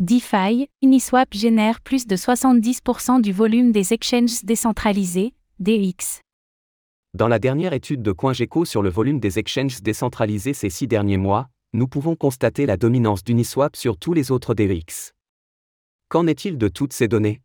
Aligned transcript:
DeFi, 0.00 0.68
Uniswap 0.82 1.32
génère 1.32 1.80
plus 1.80 2.08
de 2.08 2.16
70% 2.16 3.20
du 3.20 3.30
volume 3.30 3.70
des 3.70 3.92
exchanges 3.92 4.42
décentralisés, 4.42 5.34
DEX. 5.60 6.20
Dans 7.16 7.28
la 7.28 7.38
dernière 7.38 7.72
étude 7.72 8.02
de 8.02 8.10
CoinGecko 8.10 8.64
sur 8.64 8.82
le 8.82 8.90
volume 8.90 9.20
des 9.20 9.38
exchanges 9.38 9.82
décentralisés 9.82 10.52
ces 10.52 10.68
six 10.68 10.88
derniers 10.88 11.16
mois, 11.16 11.46
nous 11.74 11.86
pouvons 11.86 12.16
constater 12.16 12.66
la 12.66 12.76
dominance 12.76 13.22
d'Uniswap 13.22 13.76
sur 13.76 13.96
tous 13.96 14.14
les 14.14 14.32
autres 14.32 14.54
DEX. 14.54 15.12
Qu'en 16.08 16.26
est-il 16.26 16.58
de 16.58 16.66
toutes 16.66 16.92
ces 16.92 17.06
données? 17.06 17.40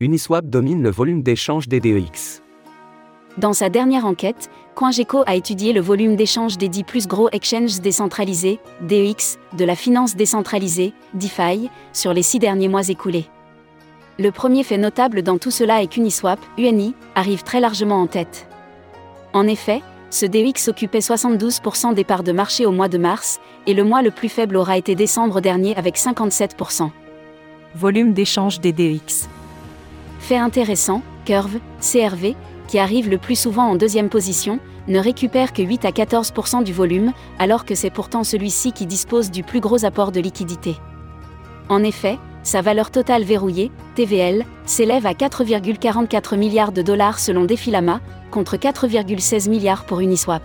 Uniswap 0.00 0.44
domine 0.44 0.82
le 0.82 0.90
volume 0.90 1.22
d'échange 1.22 1.66
des 1.66 1.80
DEX. 1.80 2.42
Dans 3.38 3.54
sa 3.54 3.70
dernière 3.70 4.04
enquête, 4.04 4.50
CoinGecko 4.74 5.22
a 5.26 5.34
étudié 5.34 5.74
le 5.74 5.82
volume 5.82 6.16
d'échange 6.16 6.56
des 6.56 6.68
10 6.68 6.84
plus 6.84 7.06
gros 7.06 7.28
exchanges 7.30 7.80
décentralisés, 7.80 8.58
DEX, 8.80 9.38
de 9.56 9.64
la 9.64 9.76
finance 9.76 10.16
décentralisée, 10.16 10.94
DeFi, 11.12 11.68
sur 11.92 12.14
les 12.14 12.22
six 12.22 12.38
derniers 12.38 12.68
mois 12.68 12.88
écoulés. 12.88 13.26
Le 14.18 14.30
premier 14.30 14.62
fait 14.62 14.78
notable 14.78 15.22
dans 15.22 15.36
tout 15.36 15.50
cela 15.50 15.82
est 15.82 15.88
qu'Uniswap, 15.88 16.38
UNI, 16.56 16.94
arrive 17.14 17.42
très 17.42 17.60
largement 17.60 18.00
en 18.00 18.06
tête. 18.06 18.48
En 19.34 19.46
effet, 19.46 19.82
ce 20.10 20.24
DEX 20.24 20.68
occupait 20.68 21.00
72% 21.00 21.94
des 21.94 22.04
parts 22.04 22.22
de 22.22 22.32
marché 22.32 22.64
au 22.64 22.72
mois 22.72 22.88
de 22.88 22.98
mars, 22.98 23.40
et 23.66 23.74
le 23.74 23.84
mois 23.84 24.02
le 24.02 24.10
plus 24.10 24.28
faible 24.28 24.56
aura 24.56 24.78
été 24.78 24.94
décembre 24.94 25.40
dernier 25.40 25.76
avec 25.76 25.96
57%. 25.96 26.90
Volume 27.74 28.14
d'échange 28.14 28.60
des 28.60 28.72
DEX. 28.72 29.28
Fait 30.18 30.36
intéressant, 30.36 31.02
Curve, 31.24 31.58
CRV, 31.80 32.34
qui 32.72 32.78
arrive 32.78 33.10
le 33.10 33.18
plus 33.18 33.38
souvent 33.38 33.64
en 33.64 33.76
deuxième 33.76 34.08
position, 34.08 34.58
ne 34.88 34.98
récupère 34.98 35.52
que 35.52 35.60
8 35.60 35.84
à 35.84 35.90
14% 35.90 36.64
du 36.64 36.72
volume, 36.72 37.12
alors 37.38 37.66
que 37.66 37.74
c'est 37.74 37.90
pourtant 37.90 38.24
celui-ci 38.24 38.72
qui 38.72 38.86
dispose 38.86 39.30
du 39.30 39.42
plus 39.42 39.60
gros 39.60 39.84
apport 39.84 40.10
de 40.10 40.20
liquidité. 40.20 40.76
En 41.68 41.84
effet, 41.84 42.18
sa 42.42 42.62
valeur 42.62 42.90
totale 42.90 43.24
verrouillée, 43.24 43.70
TVL, 43.94 44.46
s'élève 44.64 45.04
à 45.04 45.12
4,44 45.12 46.38
milliards 46.38 46.72
de 46.72 46.80
dollars 46.80 47.18
selon 47.18 47.44
Defilama, 47.44 48.00
contre 48.30 48.56
4,16 48.56 49.50
milliards 49.50 49.84
pour 49.84 50.00
Uniswap. 50.00 50.42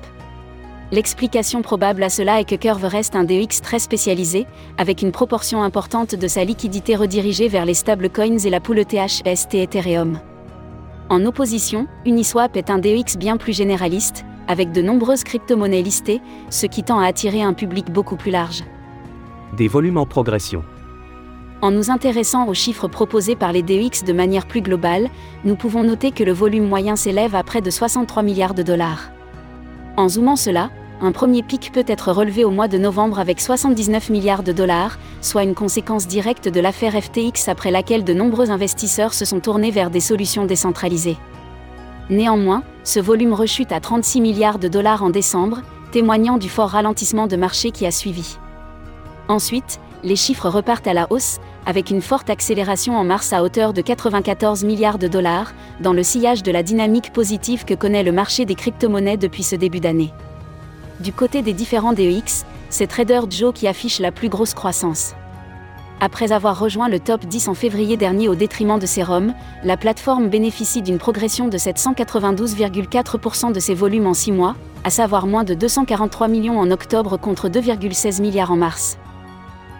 L'explication 0.91 1.61
probable 1.61 2.03
à 2.03 2.09
cela 2.09 2.41
est 2.41 2.49
que 2.49 2.55
Curve 2.55 2.83
reste 2.83 3.15
un 3.15 3.23
DEX 3.23 3.61
très 3.61 3.79
spécialisé, 3.79 4.47
avec 4.77 5.01
une 5.01 5.13
proportion 5.13 5.63
importante 5.63 6.13
de 6.13 6.27
sa 6.27 6.43
liquidité 6.43 6.97
redirigée 6.97 7.47
vers 7.47 7.63
les 7.63 7.73
stablecoins 7.73 8.39
et 8.39 8.49
la 8.49 8.59
poule 8.59 8.79
ETH-ST 8.79 9.55
Ethereum. 9.55 10.19
En 11.09 11.25
opposition, 11.25 11.87
Uniswap 12.05 12.57
est 12.57 12.69
un 12.69 12.79
DEX 12.79 13.17
bien 13.17 13.37
plus 13.37 13.55
généraliste, 13.55 14.25
avec 14.49 14.73
de 14.73 14.81
nombreuses 14.81 15.23
crypto-monnaies 15.23 15.81
listées, 15.81 16.21
ce 16.49 16.65
qui 16.65 16.83
tend 16.83 16.99
à 16.99 17.05
attirer 17.05 17.41
un 17.41 17.53
public 17.53 17.89
beaucoup 17.89 18.17
plus 18.17 18.31
large. 18.31 18.65
Des 19.55 19.69
volumes 19.69 19.97
en 19.97 20.05
progression. 20.05 20.65
En 21.61 21.71
nous 21.71 21.89
intéressant 21.89 22.47
aux 22.47 22.53
chiffres 22.53 22.89
proposés 22.89 23.37
par 23.37 23.53
les 23.53 23.63
DEX 23.63 24.03
de 24.03 24.11
manière 24.11 24.47
plus 24.47 24.61
globale, 24.61 25.09
nous 25.45 25.55
pouvons 25.55 25.83
noter 25.83 26.11
que 26.11 26.25
le 26.25 26.33
volume 26.33 26.67
moyen 26.67 26.97
s'élève 26.97 27.35
à 27.35 27.43
près 27.43 27.61
de 27.61 27.69
63 27.69 28.21
milliards 28.21 28.53
de 28.53 28.63
dollars. 28.63 29.09
En 29.95 30.09
zoomant 30.09 30.35
cela, 30.35 30.71
un 30.99 31.11
premier 31.11 31.43
pic 31.43 31.71
peut 31.71 31.85
être 31.87 32.11
relevé 32.11 32.43
au 32.43 32.49
mois 32.49 32.67
de 32.67 32.77
novembre 32.77 33.19
avec 33.19 33.39
79 33.39 34.09
milliards 34.09 34.41
de 34.41 34.51
dollars, 34.51 34.97
soit 35.21 35.43
une 35.43 35.53
conséquence 35.53 36.07
directe 36.07 36.49
de 36.49 36.59
l'affaire 36.59 36.99
FTX 36.99 37.49
après 37.49 37.69
laquelle 37.69 38.03
de 38.03 38.13
nombreux 38.13 38.49
investisseurs 38.49 39.13
se 39.13 39.23
sont 39.23 39.39
tournés 39.39 39.69
vers 39.69 39.91
des 39.91 39.99
solutions 39.99 40.45
décentralisées. 40.45 41.17
Néanmoins, 42.09 42.63
ce 42.83 42.99
volume 42.99 43.33
rechute 43.33 43.71
à 43.71 43.79
36 43.79 44.21
milliards 44.21 44.59
de 44.59 44.67
dollars 44.67 45.03
en 45.03 45.11
décembre, 45.11 45.61
témoignant 45.91 46.37
du 46.37 46.49
fort 46.49 46.69
ralentissement 46.69 47.27
de 47.27 47.35
marché 47.35 47.69
qui 47.69 47.85
a 47.85 47.91
suivi. 47.91 48.37
Ensuite, 49.27 49.79
les 50.03 50.15
chiffres 50.15 50.49
repartent 50.49 50.87
à 50.87 50.93
la 50.93 51.07
hausse, 51.11 51.37
avec 51.65 51.91
une 51.91 52.01
forte 52.01 52.29
accélération 52.29 52.97
en 52.97 53.03
mars 53.03 53.33
à 53.33 53.43
hauteur 53.43 53.73
de 53.73 53.81
94 53.81 54.63
milliards 54.63 54.97
de 54.97 55.07
dollars, 55.07 55.53
dans 55.79 55.93
le 55.93 56.01
sillage 56.01 56.43
de 56.43 56.51
la 56.51 56.63
dynamique 56.63 57.13
positive 57.13 57.65
que 57.65 57.73
connaît 57.73 58.03
le 58.03 58.11
marché 58.11 58.45
des 58.45 58.55
crypto-monnaies 58.55 59.17
depuis 59.17 59.43
ce 59.43 59.55
début 59.55 59.81
d'année. 59.81 60.13
Du 60.99 61.13
côté 61.13 61.43
des 61.43 61.53
différents 61.53 61.93
DEX, 61.93 62.45
c'est 62.69 62.87
Trader 62.87 63.21
Joe 63.29 63.53
qui 63.53 63.67
affiche 63.67 63.99
la 63.99 64.11
plus 64.11 64.29
grosse 64.29 64.55
croissance. 64.55 65.13
Après 65.99 66.31
avoir 66.31 66.59
rejoint 66.59 66.89
le 66.89 66.99
top 66.99 67.25
10 67.25 67.47
en 67.47 67.53
février 67.53 67.97
dernier 67.97 68.29
au 68.29 68.35
détriment 68.35 68.79
de 68.79 68.85
Serum, 68.85 69.33
la 69.63 69.77
plateforme 69.77 70.27
bénéficie 70.27 70.81
d'une 70.81 70.97
progression 70.97 71.47
de 71.47 71.57
792,4% 71.57 73.51
de 73.51 73.59
ses 73.59 73.73
volumes 73.73 74.07
en 74.07 74.13
6 74.13 74.31
mois, 74.31 74.55
à 74.83 74.89
savoir 74.89 75.27
moins 75.27 75.43
de 75.43 75.53
243 75.53 76.27
millions 76.27 76.59
en 76.59 76.69
octobre 76.71 77.17
contre 77.17 77.49
2,16 77.49 78.21
milliards 78.21 78.51
en 78.51 78.57
mars. 78.57 78.97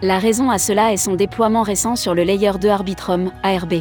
La 0.02 0.18
raison 0.18 0.50
à 0.50 0.58
cela 0.58 0.92
est 0.92 0.96
son 0.96 1.14
déploiement 1.14 1.62
récent 1.62 1.96
sur 1.96 2.14
le 2.14 2.22
layer 2.22 2.52
2 2.60 2.68
Arbitrum, 2.68 3.32
ARB. 3.42 3.74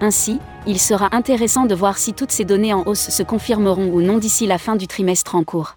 Ainsi, 0.00 0.38
il 0.66 0.80
sera 0.80 1.08
intéressant 1.14 1.66
de 1.66 1.74
voir 1.74 1.98
si 1.98 2.14
toutes 2.14 2.32
ces 2.32 2.44
données 2.44 2.74
en 2.74 2.84
hausse 2.86 3.10
se 3.10 3.22
confirmeront 3.22 3.90
ou 3.92 4.00
non 4.00 4.18
d'ici 4.18 4.46
la 4.46 4.58
fin 4.58 4.76
du 4.76 4.86
trimestre 4.86 5.34
en 5.34 5.44
cours. 5.44 5.76